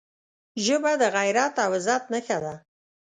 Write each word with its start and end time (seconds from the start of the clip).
ژبه 0.63 0.91
د 1.01 1.03
غیرت 1.15 1.55
او 1.65 1.71
عزت 1.77 2.03
نښه 2.13 2.37
ده 2.43 2.55